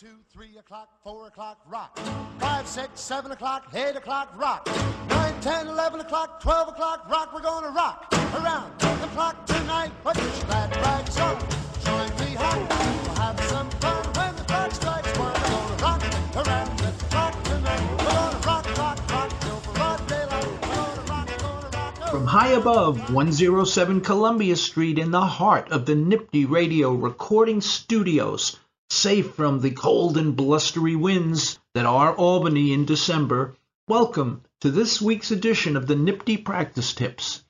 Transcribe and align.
two, 0.00 0.06
three 0.32 0.56
o'clock, 0.56 0.88
four 1.04 1.26
o'clock, 1.26 1.58
rock. 1.68 1.98
Five, 2.38 2.66
six, 2.66 2.98
seven 2.98 3.32
o'clock, 3.32 3.70
eight 3.74 3.96
o'clock, 3.96 4.32
rock. 4.34 4.66
Nine, 5.10 5.38
ten, 5.42 5.68
eleven 5.68 6.00
o'clock, 6.00 6.40
twelve 6.40 6.68
o'clock, 6.68 7.06
rock. 7.10 7.34
We're 7.34 7.42
gonna 7.42 7.68
rock 7.68 8.08
around 8.34 8.80
the 8.80 9.08
clock 9.08 9.44
tonight. 9.44 9.92
Put 10.02 10.16
your 10.16 10.30
glad 10.46 10.74
rags 10.76 11.18
on, 11.18 11.38
join 11.84 12.08
me 12.18 12.34
home. 12.34 12.66
We'll 12.68 13.14
have 13.16 13.40
some 13.42 13.68
fun 13.72 14.02
when 14.14 14.36
the 14.36 14.44
clock 14.44 14.72
strikes 14.72 15.18
one. 15.18 15.34
We're 15.34 15.76
gonna 15.76 15.82
rock 15.82 16.46
around 16.46 16.78
the 16.78 17.04
clock 17.10 17.42
tonight. 17.44 17.90
We're 17.90 17.96
gonna 17.98 18.46
rock, 18.46 18.78
rock, 18.78 19.10
rock 19.10 19.40
till 19.40 19.60
broad 19.74 20.08
daylight. 20.08 20.46
We're 20.62 20.76
gonna 20.76 21.02
rock, 21.10 21.28
gonna 21.40 21.76
rock. 21.76 21.98
Oh. 22.00 22.10
From 22.10 22.26
high 22.26 22.52
above 22.52 23.12
107 23.12 24.00
Columbia 24.00 24.56
Street 24.56 24.98
in 24.98 25.10
the 25.10 25.26
heart 25.26 25.70
of 25.70 25.84
the 25.84 25.92
NYPTI 25.92 26.48
Radio 26.48 26.94
recording 26.94 27.60
studios, 27.60 28.56
safe 29.00 29.34
from 29.34 29.60
the 29.60 29.70
cold 29.70 30.18
and 30.18 30.36
blustery 30.36 30.94
winds 30.94 31.58
that 31.72 31.86
are 31.86 32.14
Albany 32.16 32.70
in 32.74 32.84
December, 32.84 33.56
welcome 33.88 34.42
to 34.60 34.70
this 34.70 35.00
week's 35.00 35.30
edition 35.30 35.74
of 35.74 35.86
the 35.86 35.94
NYPTI 35.94 36.44
Practice 36.44 36.92
Tips. 36.92 37.42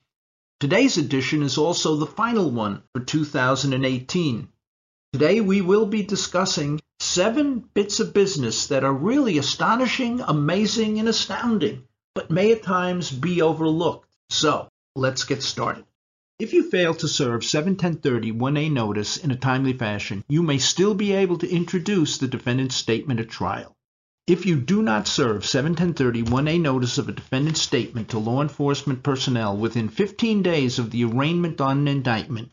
Today's 0.61 0.97
edition 0.97 1.43
is 1.43 1.57
also 1.57 1.97
the 1.97 2.05
final 2.05 2.49
one 2.49 2.81
for 2.93 3.01
2018. 3.01 4.47
Today 5.11 5.41
we 5.41 5.59
will 5.59 5.85
be 5.85 6.03
discussing 6.03 6.79
seven 7.01 7.59
bits 7.73 7.99
of 7.99 8.13
business 8.13 8.67
that 8.67 8.85
are 8.85 8.93
really 8.93 9.37
astonishing, 9.37 10.21
amazing, 10.21 10.99
and 10.99 11.09
astounding, 11.09 11.83
but 12.15 12.31
may 12.31 12.53
at 12.53 12.63
times 12.63 13.11
be 13.11 13.41
overlooked. 13.41 14.07
So, 14.29 14.69
let's 14.95 15.25
get 15.25 15.43
started. 15.43 15.83
If 16.41 16.53
you 16.53 16.63
fail 16.63 16.95
to 16.95 17.07
serve 17.07 17.45
71030 17.45 18.31
1A 18.31 18.71
notice 18.71 19.15
in 19.15 19.29
a 19.29 19.35
timely 19.35 19.73
fashion, 19.73 20.23
you 20.27 20.41
may 20.41 20.57
still 20.57 20.95
be 20.95 21.11
able 21.11 21.37
to 21.37 21.47
introduce 21.47 22.17
the 22.17 22.27
defendant's 22.27 22.75
statement 22.75 23.19
at 23.19 23.29
trial. 23.29 23.77
If 24.25 24.47
you 24.47 24.55
do 24.55 24.81
not 24.81 25.07
serve 25.07 25.45
71030 25.45 26.23
1A 26.23 26.59
notice 26.59 26.97
of 26.97 27.07
a 27.07 27.11
defendant's 27.11 27.61
statement 27.61 28.09
to 28.09 28.17
law 28.17 28.41
enforcement 28.41 29.03
personnel 29.03 29.55
within 29.55 29.87
15 29.87 30.41
days 30.41 30.79
of 30.79 30.89
the 30.89 31.03
arraignment 31.03 31.61
on 31.61 31.77
an 31.77 31.87
indictment, 31.87 32.49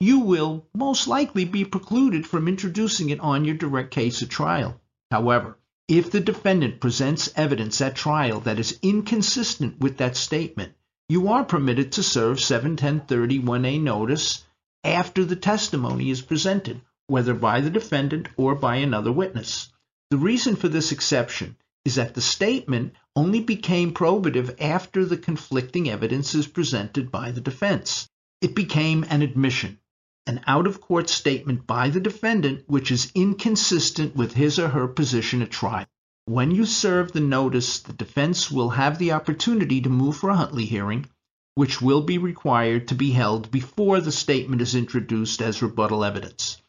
you 0.00 0.20
will 0.20 0.66
most 0.74 1.06
likely 1.06 1.44
be 1.44 1.66
precluded 1.66 2.26
from 2.26 2.48
introducing 2.48 3.10
it 3.10 3.20
on 3.20 3.44
your 3.44 3.56
direct 3.56 3.90
case 3.90 4.22
at 4.22 4.30
trial. 4.30 4.80
However, 5.10 5.58
if 5.88 6.10
the 6.10 6.20
defendant 6.20 6.80
presents 6.80 7.28
evidence 7.36 7.82
at 7.82 7.96
trial 7.96 8.40
that 8.40 8.58
is 8.58 8.78
inconsistent 8.80 9.78
with 9.78 9.98
that 9.98 10.16
statement, 10.16 10.72
you 11.08 11.28
are 11.28 11.44
permitted 11.44 11.92
to 11.92 12.02
serve 12.02 12.38
71031A 12.38 13.80
notice 13.80 14.44
after 14.82 15.24
the 15.24 15.36
testimony 15.36 16.10
is 16.10 16.20
presented, 16.20 16.80
whether 17.06 17.32
by 17.32 17.60
the 17.60 17.70
defendant 17.70 18.26
or 18.36 18.56
by 18.56 18.76
another 18.76 19.12
witness. 19.12 19.68
The 20.10 20.16
reason 20.16 20.56
for 20.56 20.68
this 20.68 20.90
exception 20.90 21.56
is 21.84 21.94
that 21.94 22.14
the 22.14 22.20
statement 22.20 22.94
only 23.14 23.40
became 23.40 23.94
probative 23.94 24.60
after 24.60 25.04
the 25.04 25.16
conflicting 25.16 25.88
evidence 25.88 26.34
is 26.34 26.48
presented 26.48 27.12
by 27.12 27.30
the 27.30 27.40
defense. 27.40 28.08
It 28.40 28.56
became 28.56 29.04
an 29.08 29.22
admission, 29.22 29.78
an 30.26 30.40
out 30.48 30.66
of 30.66 30.80
court 30.80 31.08
statement 31.08 31.68
by 31.68 31.90
the 31.90 32.00
defendant 32.00 32.64
which 32.66 32.90
is 32.90 33.12
inconsistent 33.14 34.16
with 34.16 34.32
his 34.32 34.58
or 34.58 34.68
her 34.68 34.88
position 34.88 35.42
at 35.42 35.52
trial. 35.52 35.86
When 36.28 36.50
you 36.50 36.66
serve 36.66 37.12
the 37.12 37.20
notice, 37.20 37.78
the 37.78 37.92
defense 37.92 38.50
will 38.50 38.70
have 38.70 38.98
the 38.98 39.12
opportunity 39.12 39.80
to 39.82 39.88
move 39.88 40.16
for 40.16 40.30
a 40.30 40.36
Huntley 40.36 40.64
hearing, 40.64 41.06
which 41.54 41.80
will 41.80 42.02
be 42.02 42.18
required 42.18 42.88
to 42.88 42.96
be 42.96 43.12
held 43.12 43.48
before 43.52 44.00
the 44.00 44.10
statement 44.10 44.60
is 44.60 44.74
introduced 44.74 45.40
as 45.40 45.62
rebuttal 45.62 46.02
evidence. 46.02 46.60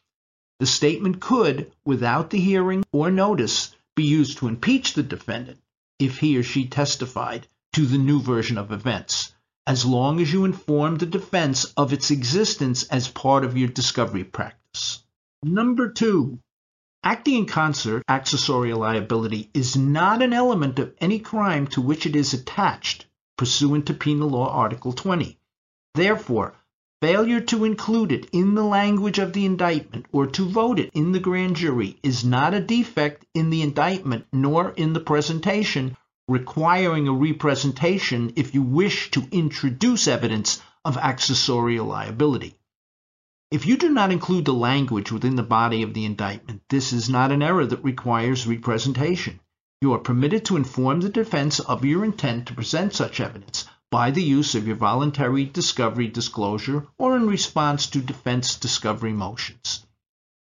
The 0.60 0.66
statement 0.66 1.18
could, 1.18 1.72
without 1.84 2.30
the 2.30 2.38
hearing 2.38 2.84
or 2.92 3.10
notice, 3.10 3.74
be 3.96 4.04
used 4.04 4.38
to 4.38 4.46
impeach 4.46 4.94
the 4.94 5.02
defendant 5.02 5.58
if 5.98 6.18
he 6.18 6.38
or 6.38 6.44
she 6.44 6.68
testified 6.68 7.48
to 7.72 7.84
the 7.84 7.98
new 7.98 8.20
version 8.20 8.58
of 8.58 8.70
events, 8.70 9.32
as 9.66 9.84
long 9.84 10.20
as 10.20 10.32
you 10.32 10.44
inform 10.44 10.98
the 10.98 11.06
defense 11.06 11.64
of 11.76 11.92
its 11.92 12.12
existence 12.12 12.84
as 12.84 13.08
part 13.08 13.44
of 13.44 13.58
your 13.58 13.68
discovery 13.68 14.22
practice. 14.22 15.02
Number 15.42 15.90
two, 15.90 16.38
Acting 17.04 17.36
in 17.36 17.46
concert, 17.46 18.02
accessorial 18.08 18.78
liability, 18.78 19.50
is 19.54 19.76
not 19.76 20.20
an 20.20 20.32
element 20.32 20.80
of 20.80 20.94
any 21.00 21.20
crime 21.20 21.68
to 21.68 21.80
which 21.80 22.06
it 22.06 22.16
is 22.16 22.34
attached, 22.34 23.06
pursuant 23.36 23.86
to 23.86 23.94
Penal 23.94 24.30
Law 24.30 24.50
Article 24.50 24.92
20. 24.92 25.38
Therefore, 25.94 26.54
failure 27.00 27.40
to 27.40 27.64
include 27.64 28.10
it 28.10 28.28
in 28.32 28.56
the 28.56 28.64
language 28.64 29.20
of 29.20 29.32
the 29.32 29.46
indictment 29.46 30.06
or 30.10 30.26
to 30.26 30.48
vote 30.48 30.80
it 30.80 30.90
in 30.92 31.12
the 31.12 31.20
grand 31.20 31.54
jury 31.54 31.96
is 32.02 32.24
not 32.24 32.52
a 32.52 32.60
defect 32.60 33.24
in 33.32 33.50
the 33.50 33.62
indictment 33.62 34.26
nor 34.32 34.70
in 34.70 34.92
the 34.92 35.00
presentation, 35.00 35.96
requiring 36.26 37.06
a 37.06 37.12
representation 37.12 38.32
if 38.34 38.54
you 38.54 38.62
wish 38.62 39.12
to 39.12 39.28
introduce 39.30 40.08
evidence 40.08 40.60
of 40.84 40.96
accessorial 40.96 41.86
liability. 41.86 42.57
If 43.50 43.64
you 43.64 43.78
do 43.78 43.88
not 43.88 44.12
include 44.12 44.44
the 44.44 44.52
language 44.52 45.10
within 45.10 45.36
the 45.36 45.42
body 45.42 45.82
of 45.82 45.94
the 45.94 46.04
indictment, 46.04 46.60
this 46.68 46.92
is 46.92 47.08
not 47.08 47.32
an 47.32 47.42
error 47.42 47.64
that 47.64 47.82
requires 47.82 48.46
representation. 48.46 49.40
You 49.80 49.94
are 49.94 49.98
permitted 49.98 50.44
to 50.46 50.56
inform 50.56 51.00
the 51.00 51.08
defense 51.08 51.58
of 51.58 51.82
your 51.82 52.04
intent 52.04 52.46
to 52.48 52.54
present 52.54 52.92
such 52.92 53.20
evidence 53.20 53.64
by 53.90 54.10
the 54.10 54.22
use 54.22 54.54
of 54.54 54.66
your 54.66 54.76
voluntary 54.76 55.46
discovery 55.46 56.08
disclosure 56.08 56.88
or 56.98 57.16
in 57.16 57.26
response 57.26 57.86
to 57.86 58.02
defense 58.02 58.54
discovery 58.54 59.14
motions. 59.14 59.86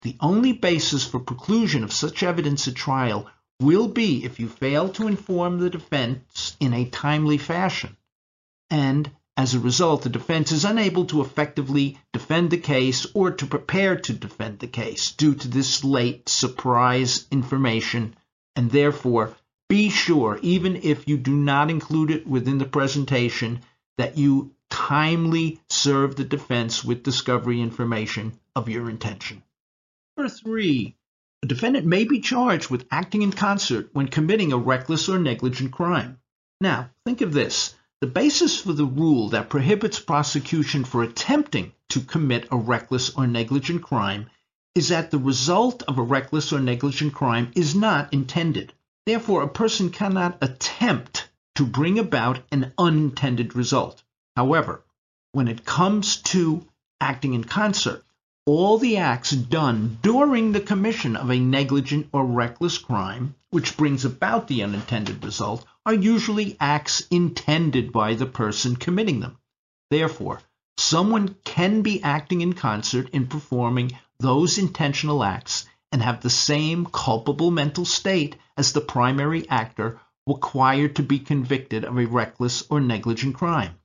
The 0.01 0.17
only 0.19 0.51
basis 0.51 1.05
for 1.05 1.21
preclusion 1.21 1.83
of 1.83 1.93
such 1.93 2.23
evidence 2.23 2.67
at 2.67 2.75
trial 2.75 3.29
will 3.61 3.87
be 3.87 4.25
if 4.25 4.37
you 4.37 4.49
fail 4.49 4.89
to 4.89 5.07
inform 5.07 5.59
the 5.59 5.69
defense 5.69 6.57
in 6.59 6.73
a 6.73 6.89
timely 6.89 7.37
fashion 7.37 7.95
and 8.69 9.11
as 9.41 9.55
a 9.55 9.59
result, 9.59 10.03
the 10.03 10.09
defense 10.09 10.51
is 10.51 10.65
unable 10.65 11.05
to 11.05 11.19
effectively 11.19 11.97
defend 12.13 12.51
the 12.51 12.57
case 12.59 13.07
or 13.15 13.31
to 13.31 13.47
prepare 13.47 13.95
to 13.95 14.13
defend 14.13 14.59
the 14.59 14.67
case 14.67 15.13
due 15.13 15.33
to 15.33 15.47
this 15.47 15.83
late 15.83 16.29
surprise 16.29 17.25
information, 17.31 18.15
and 18.55 18.69
therefore 18.69 19.35
be 19.67 19.89
sure, 19.89 20.37
even 20.43 20.75
if 20.83 21.07
you 21.07 21.17
do 21.17 21.35
not 21.35 21.71
include 21.71 22.11
it 22.11 22.27
within 22.27 22.59
the 22.59 22.65
presentation, 22.65 23.61
that 23.97 24.15
you 24.15 24.53
timely 24.69 25.59
serve 25.71 26.15
the 26.15 26.23
defense 26.23 26.83
with 26.83 27.01
discovery 27.01 27.61
information 27.61 28.33
of 28.55 28.69
your 28.69 28.91
intention. 28.91 29.41
Number 30.15 30.29
three, 30.29 30.95
a 31.41 31.47
defendant 31.47 31.87
may 31.87 32.03
be 32.03 32.19
charged 32.19 32.69
with 32.69 32.85
acting 32.91 33.23
in 33.23 33.31
concert 33.31 33.89
when 33.93 34.07
committing 34.07 34.53
a 34.53 34.57
reckless 34.57 35.09
or 35.09 35.17
negligent 35.17 35.71
crime. 35.71 36.19
Now, 36.59 36.91
think 37.05 37.21
of 37.21 37.33
this. 37.33 37.73
The 38.01 38.07
basis 38.07 38.59
for 38.59 38.73
the 38.73 38.85
rule 38.85 39.29
that 39.29 39.47
prohibits 39.47 39.99
prosecution 39.99 40.85
for 40.85 41.03
attempting 41.03 41.73
to 41.89 42.01
commit 42.01 42.47
a 42.49 42.57
reckless 42.57 43.11
or 43.11 43.27
negligent 43.27 43.83
crime 43.83 44.27
is 44.73 44.87
that 44.87 45.11
the 45.11 45.19
result 45.19 45.83
of 45.83 45.99
a 45.99 46.01
reckless 46.01 46.51
or 46.51 46.59
negligent 46.59 47.13
crime 47.13 47.51
is 47.55 47.75
not 47.75 48.11
intended. 48.11 48.73
Therefore, 49.05 49.43
a 49.43 49.47
person 49.47 49.91
cannot 49.91 50.39
attempt 50.41 51.29
to 51.53 51.63
bring 51.63 51.99
about 51.99 52.39
an 52.51 52.73
unintended 52.75 53.55
result. 53.55 54.01
However, 54.35 54.83
when 55.33 55.47
it 55.47 55.63
comes 55.63 56.17
to 56.23 56.65
acting 56.99 57.35
in 57.35 57.43
concert, 57.43 58.03
all 58.47 58.79
the 58.79 58.97
acts 58.97 59.29
done 59.29 59.99
during 60.01 60.53
the 60.53 60.59
commission 60.59 61.15
of 61.15 61.29
a 61.29 61.39
negligent 61.39 62.09
or 62.11 62.25
reckless 62.25 62.79
crime, 62.79 63.35
which 63.51 63.77
brings 63.77 64.05
about 64.05 64.47
the 64.47 64.63
unintended 64.63 65.23
result, 65.23 65.67
are 65.85 65.93
usually 65.93 66.55
acts 66.59 67.01
intended 67.09 67.91
by 67.91 68.13
the 68.13 68.25
person 68.25 68.75
committing 68.75 69.19
them. 69.19 69.37
Therefore, 69.89 70.41
someone 70.77 71.35
can 71.43 71.81
be 71.81 72.01
acting 72.03 72.41
in 72.41 72.53
concert 72.53 73.09
in 73.09 73.27
performing 73.27 73.97
those 74.19 74.57
intentional 74.57 75.23
acts 75.23 75.65
and 75.91 76.01
have 76.01 76.21
the 76.21 76.29
same 76.29 76.85
culpable 76.85 77.51
mental 77.51 77.85
state 77.85 78.35
as 78.55 78.71
the 78.71 78.81
primary 78.81 79.49
actor 79.49 79.99
required 80.27 80.95
to 80.95 81.03
be 81.03 81.19
convicted 81.19 81.83
of 81.83 81.97
a 81.97 82.05
reckless 82.05 82.63
or 82.69 82.79
negligent 82.79 83.35
crime. 83.35 83.75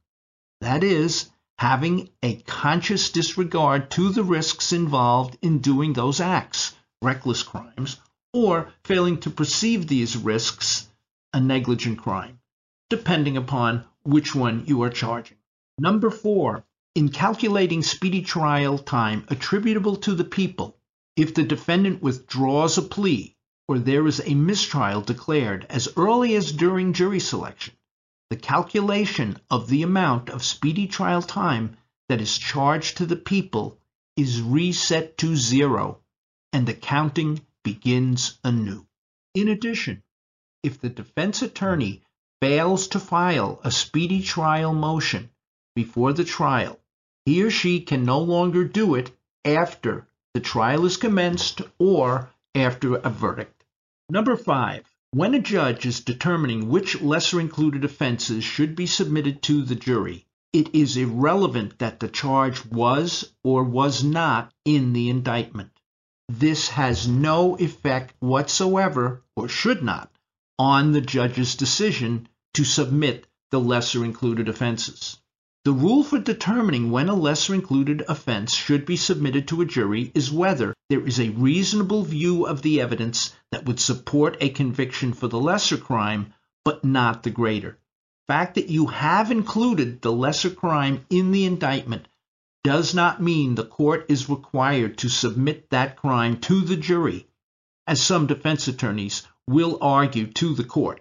That 0.60 0.84
is, 0.84 1.30
having 1.58 2.10
a 2.22 2.36
conscious 2.42 3.10
disregard 3.10 3.90
to 3.92 4.10
the 4.10 4.22
risks 4.22 4.72
involved 4.72 5.38
in 5.40 5.58
doing 5.58 5.94
those 5.94 6.20
acts, 6.20 6.74
reckless 7.00 7.42
crimes, 7.42 7.98
or 8.32 8.70
failing 8.84 9.18
to 9.20 9.30
perceive 9.30 9.86
these 9.86 10.16
risks, 10.16 10.88
a 11.36 11.40
negligent 11.40 11.98
crime, 11.98 12.40
depending 12.88 13.36
upon 13.36 13.84
which 14.04 14.34
one 14.34 14.64
you 14.66 14.82
are 14.82 14.88
charging. 14.88 15.36
Number 15.78 16.08
four, 16.08 16.64
in 16.94 17.10
calculating 17.10 17.82
speedy 17.82 18.22
trial 18.22 18.78
time 18.78 19.26
attributable 19.28 19.96
to 19.96 20.14
the 20.14 20.24
people, 20.24 20.78
if 21.14 21.34
the 21.34 21.42
defendant 21.42 22.02
withdraws 22.02 22.78
a 22.78 22.82
plea 22.82 23.36
or 23.68 23.78
there 23.78 24.06
is 24.06 24.22
a 24.24 24.32
mistrial 24.32 25.02
declared 25.02 25.66
as 25.68 25.92
early 25.94 26.34
as 26.36 26.52
during 26.52 26.94
jury 26.94 27.20
selection, 27.20 27.74
the 28.30 28.36
calculation 28.36 29.38
of 29.50 29.68
the 29.68 29.82
amount 29.82 30.30
of 30.30 30.42
speedy 30.42 30.86
trial 30.86 31.20
time 31.20 31.76
that 32.08 32.22
is 32.22 32.38
charged 32.38 32.96
to 32.96 33.04
the 33.04 33.14
people 33.14 33.78
is 34.16 34.40
reset 34.40 35.18
to 35.18 35.36
zero, 35.36 36.00
and 36.54 36.66
the 36.66 36.72
counting 36.72 37.42
begins 37.62 38.38
anew. 38.42 38.86
In 39.34 39.48
addition, 39.48 40.02
if 40.66 40.80
the 40.80 40.88
defense 40.88 41.42
attorney 41.42 42.02
fails 42.42 42.88
to 42.88 42.98
file 42.98 43.60
a 43.62 43.70
speedy 43.70 44.20
trial 44.20 44.74
motion 44.74 45.30
before 45.76 46.12
the 46.12 46.24
trial, 46.24 46.80
he 47.24 47.42
or 47.42 47.50
she 47.50 47.80
can 47.80 48.04
no 48.04 48.18
longer 48.18 48.64
do 48.64 48.96
it 48.96 49.16
after 49.44 50.08
the 50.34 50.40
trial 50.40 50.84
is 50.84 50.96
commenced 50.96 51.62
or 51.78 52.28
after 52.54 52.96
a 52.96 53.10
verdict. 53.10 53.64
Number 54.10 54.36
five, 54.36 54.84
when 55.12 55.34
a 55.34 55.40
judge 55.40 55.86
is 55.86 56.00
determining 56.00 56.68
which 56.68 57.00
lesser 57.00 57.40
included 57.40 57.84
offenses 57.84 58.42
should 58.42 58.74
be 58.74 58.86
submitted 58.86 59.42
to 59.42 59.62
the 59.62 59.76
jury, 59.76 60.26
it 60.52 60.74
is 60.74 60.96
irrelevant 60.96 61.78
that 61.78 62.00
the 62.00 62.08
charge 62.08 62.66
was 62.66 63.32
or 63.44 63.62
was 63.62 64.02
not 64.02 64.52
in 64.64 64.92
the 64.92 65.10
indictment. 65.10 65.70
This 66.28 66.70
has 66.70 67.06
no 67.06 67.56
effect 67.56 68.14
whatsoever, 68.18 69.22
or 69.36 69.48
should 69.48 69.82
not, 69.82 70.10
on 70.58 70.92
the 70.92 71.00
judge's 71.00 71.54
decision 71.54 72.28
to 72.54 72.64
submit 72.64 73.26
the 73.50 73.60
lesser 73.60 74.04
included 74.04 74.48
offenses. 74.48 75.18
The 75.66 75.72
rule 75.72 76.04
for 76.04 76.18
determining 76.18 76.90
when 76.90 77.08
a 77.08 77.14
lesser 77.14 77.52
included 77.52 78.04
offense 78.08 78.54
should 78.54 78.86
be 78.86 78.96
submitted 78.96 79.48
to 79.48 79.60
a 79.60 79.66
jury 79.66 80.12
is 80.14 80.30
whether 80.30 80.74
there 80.88 81.04
is 81.04 81.18
a 81.18 81.30
reasonable 81.30 82.04
view 82.04 82.46
of 82.46 82.62
the 82.62 82.80
evidence 82.80 83.34
that 83.50 83.66
would 83.66 83.80
support 83.80 84.36
a 84.40 84.50
conviction 84.50 85.12
for 85.12 85.26
the 85.28 85.40
lesser 85.40 85.76
crime, 85.76 86.32
but 86.64 86.84
not 86.84 87.24
the 87.24 87.30
greater. 87.30 87.78
The 88.28 88.32
fact 88.32 88.54
that 88.54 88.68
you 88.68 88.86
have 88.86 89.30
included 89.30 90.02
the 90.02 90.12
lesser 90.12 90.50
crime 90.50 91.04
in 91.10 91.32
the 91.32 91.44
indictment 91.44 92.06
does 92.62 92.94
not 92.94 93.20
mean 93.20 93.54
the 93.54 93.64
court 93.64 94.06
is 94.08 94.28
required 94.28 94.98
to 94.98 95.08
submit 95.08 95.70
that 95.70 95.96
crime 95.96 96.40
to 96.42 96.60
the 96.60 96.76
jury, 96.76 97.26
as 97.86 98.00
some 98.00 98.26
defense 98.26 98.68
attorneys 98.68 99.26
will 99.48 99.78
argue 99.80 100.26
to 100.26 100.54
the 100.54 100.64
court. 100.64 101.00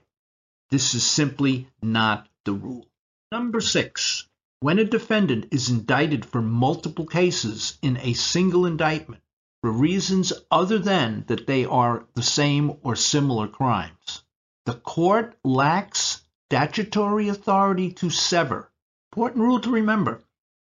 This 0.69 0.93
is 0.93 1.03
simply 1.05 1.67
not 1.81 2.27
the 2.43 2.53
rule. 2.53 2.87
Number 3.31 3.61
six, 3.61 4.27
when 4.59 4.79
a 4.79 4.85
defendant 4.85 5.47
is 5.51 5.69
indicted 5.69 6.25
for 6.25 6.41
multiple 6.41 7.05
cases 7.05 7.77
in 7.81 7.97
a 7.97 8.13
single 8.13 8.65
indictment 8.65 9.21
for 9.61 9.71
reasons 9.71 10.33
other 10.49 10.79
than 10.79 11.23
that 11.27 11.47
they 11.47 11.65
are 11.65 12.05
the 12.13 12.23
same 12.23 12.77
or 12.83 12.95
similar 12.95 13.47
crimes, 13.47 14.23
the 14.65 14.73
court 14.73 15.37
lacks 15.43 16.21
statutory 16.49 17.29
authority 17.29 17.91
to 17.93 18.09
sever. 18.09 18.71
Important 19.11 19.41
rule 19.41 19.59
to 19.59 19.71
remember. 19.71 20.21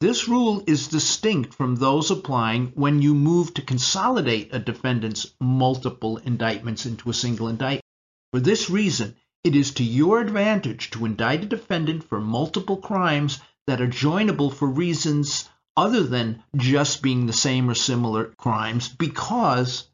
This 0.01 0.29
rule 0.29 0.65
is 0.67 0.89
distinct 0.89 1.53
from 1.53 1.77
those 1.77 2.11
applying 2.11 2.69
when 2.69 3.03
you 3.03 3.15
move 3.15 3.53
to 3.53 3.61
consolidate 3.61 4.49
a 4.51 4.59
defendant's 4.59 5.27
multiple 5.39 6.17
indictments 6.17 6.87
into 6.87 7.11
a 7.11 7.15
single 7.15 7.49
indictment. 7.49 7.85
For 8.33 8.41
this 8.41 8.71
reason, 8.71 9.17
it 9.45 9.55
is 9.55 9.73
to 9.73 9.85
your 9.85 10.23
advantage 10.23 10.89
to 10.93 11.05
indict 11.05 11.45
a 11.45 11.47
defendant 11.47 12.05
for 12.09 12.19
multiple 12.19 12.79
crimes 12.79 13.41
that 13.67 13.83
are 13.83 13.89
joinable 13.89 14.55
for 14.55 14.67
reasons 14.67 15.51
other 15.77 16.03
than 16.03 16.43
just 16.57 17.03
being 17.03 17.27
the 17.27 17.35
same 17.35 17.69
or 17.69 17.75
similar 17.75 18.25
crimes 18.39 18.89
because 18.89 19.87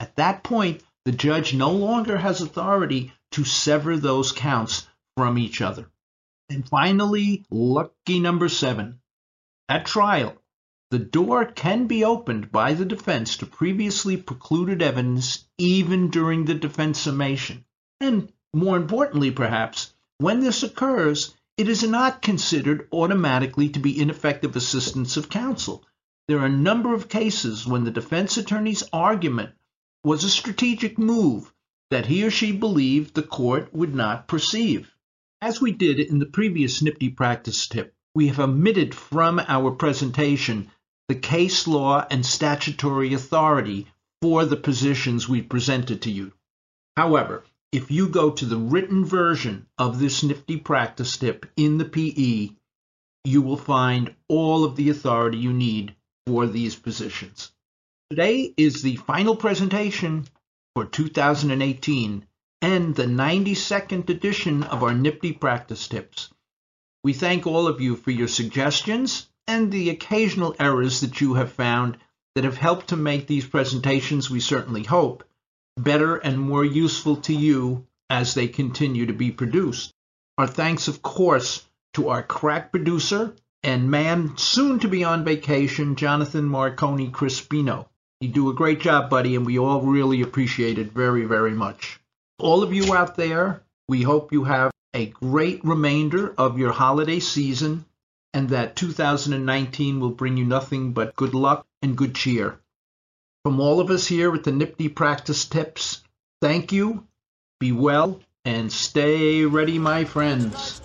at 0.00 0.16
that 0.16 0.42
point 0.44 0.82
the 1.04 1.12
judge 1.12 1.52
no 1.52 1.72
longer 1.72 2.16
has 2.16 2.40
authority 2.40 3.12
to 3.32 3.44
sever 3.44 3.98
those 3.98 4.32
counts 4.32 4.88
from 5.14 5.36
each 5.36 5.60
other. 5.60 5.90
And 6.48 6.66
finally, 6.66 7.44
lucky 7.50 8.18
number 8.18 8.48
seven. 8.48 9.01
At 9.72 9.86
trial, 9.86 10.36
the 10.90 10.98
door 10.98 11.46
can 11.46 11.86
be 11.86 12.04
opened 12.04 12.52
by 12.52 12.74
the 12.74 12.84
defense 12.84 13.38
to 13.38 13.46
previously 13.46 14.18
precluded 14.18 14.82
evidence 14.82 15.46
even 15.56 16.10
during 16.10 16.44
the 16.44 16.54
defense 16.54 16.98
summation. 16.98 17.64
And 17.98 18.30
more 18.52 18.76
importantly, 18.76 19.30
perhaps, 19.30 19.94
when 20.18 20.40
this 20.40 20.62
occurs, 20.62 21.34
it 21.56 21.70
is 21.70 21.82
not 21.82 22.20
considered 22.20 22.86
automatically 22.92 23.70
to 23.70 23.78
be 23.78 23.98
ineffective 23.98 24.56
assistance 24.56 25.16
of 25.16 25.30
counsel. 25.30 25.86
There 26.28 26.40
are 26.40 26.44
a 26.44 26.50
number 26.50 26.92
of 26.92 27.08
cases 27.08 27.66
when 27.66 27.84
the 27.84 27.90
defense 27.90 28.36
attorney's 28.36 28.84
argument 28.92 29.54
was 30.04 30.22
a 30.22 30.28
strategic 30.28 30.98
move 30.98 31.50
that 31.90 32.04
he 32.04 32.22
or 32.24 32.30
she 32.30 32.52
believed 32.52 33.14
the 33.14 33.22
court 33.22 33.72
would 33.72 33.94
not 33.94 34.28
perceive. 34.28 34.92
As 35.40 35.62
we 35.62 35.72
did 35.72 35.98
in 35.98 36.18
the 36.18 36.26
previous 36.26 36.82
NYPTI 36.82 37.16
practice 37.16 37.66
tip, 37.66 37.96
we 38.14 38.28
have 38.28 38.38
omitted 38.38 38.94
from 38.94 39.40
our 39.48 39.70
presentation 39.70 40.70
the 41.08 41.14
case 41.14 41.66
law 41.66 42.06
and 42.10 42.24
statutory 42.24 43.14
authority 43.14 43.86
for 44.20 44.44
the 44.44 44.56
positions 44.56 45.28
we 45.28 45.42
presented 45.42 46.02
to 46.02 46.10
you. 46.10 46.32
However, 46.96 47.44
if 47.72 47.90
you 47.90 48.08
go 48.08 48.30
to 48.30 48.44
the 48.44 48.58
written 48.58 49.04
version 49.04 49.66
of 49.78 49.98
this 49.98 50.22
NYPTI 50.22 50.62
practice 50.62 51.16
tip 51.16 51.50
in 51.56 51.78
the 51.78 51.86
PE, 51.86 52.54
you 53.24 53.40
will 53.40 53.56
find 53.56 54.14
all 54.28 54.64
of 54.64 54.76
the 54.76 54.90
authority 54.90 55.38
you 55.38 55.52
need 55.52 55.94
for 56.26 56.46
these 56.46 56.76
positions. 56.76 57.50
Today 58.10 58.52
is 58.58 58.82
the 58.82 58.96
final 58.96 59.36
presentation 59.36 60.26
for 60.74 60.84
2018 60.84 62.26
and 62.60 62.94
the 62.94 63.06
92nd 63.06 64.08
edition 64.10 64.62
of 64.64 64.82
our 64.82 64.90
NYPTI 64.90 65.40
practice 65.40 65.88
tips. 65.88 66.28
We 67.04 67.12
thank 67.12 67.46
all 67.46 67.66
of 67.66 67.80
you 67.80 67.96
for 67.96 68.12
your 68.12 68.28
suggestions 68.28 69.28
and 69.48 69.72
the 69.72 69.90
occasional 69.90 70.54
errors 70.60 71.00
that 71.00 71.20
you 71.20 71.34
have 71.34 71.52
found 71.52 71.98
that 72.34 72.44
have 72.44 72.56
helped 72.56 72.88
to 72.88 72.96
make 72.96 73.26
these 73.26 73.46
presentations, 73.46 74.30
we 74.30 74.40
certainly 74.40 74.84
hope, 74.84 75.24
better 75.76 76.16
and 76.16 76.38
more 76.38 76.64
useful 76.64 77.16
to 77.16 77.34
you 77.34 77.86
as 78.08 78.34
they 78.34 78.46
continue 78.46 79.06
to 79.06 79.12
be 79.12 79.30
produced. 79.30 79.92
Our 80.38 80.46
thanks, 80.46 80.86
of 80.86 81.02
course, 81.02 81.66
to 81.94 82.08
our 82.08 82.22
crack 82.22 82.70
producer 82.70 83.34
and 83.62 83.90
man 83.90 84.36
soon 84.36 84.78
to 84.80 84.88
be 84.88 85.04
on 85.04 85.24
vacation, 85.24 85.96
Jonathan 85.96 86.44
Marconi 86.44 87.10
Crispino. 87.10 87.86
You 88.20 88.28
do 88.28 88.50
a 88.50 88.54
great 88.54 88.80
job, 88.80 89.10
buddy, 89.10 89.34
and 89.36 89.44
we 89.44 89.58
all 89.58 89.82
really 89.82 90.22
appreciate 90.22 90.78
it 90.78 90.92
very, 90.92 91.24
very 91.24 91.52
much. 91.52 92.00
All 92.38 92.62
of 92.62 92.72
you 92.72 92.94
out 92.94 93.16
there, 93.16 93.62
we 93.88 94.02
hope 94.02 94.32
you 94.32 94.44
have 94.44 94.71
a 94.94 95.06
great 95.06 95.64
remainder 95.64 96.34
of 96.36 96.58
your 96.58 96.72
holiday 96.72 97.20
season 97.20 97.84
and 98.34 98.50
that 98.50 98.76
2019 98.76 100.00
will 100.00 100.10
bring 100.10 100.36
you 100.36 100.44
nothing 100.44 100.92
but 100.92 101.16
good 101.16 101.34
luck 101.34 101.66
and 101.82 101.96
good 101.96 102.14
cheer. 102.14 102.58
From 103.44 103.60
all 103.60 103.80
of 103.80 103.90
us 103.90 104.06
here 104.06 104.34
at 104.34 104.44
the 104.44 104.52
NYPTI 104.52 104.94
Practice 104.94 105.44
Tips, 105.46 106.02
thank 106.40 106.72
you, 106.72 107.06
be 107.58 107.72
well, 107.72 108.20
and 108.44 108.72
stay 108.72 109.44
ready, 109.44 109.78
my 109.78 110.04
friends. 110.04 110.80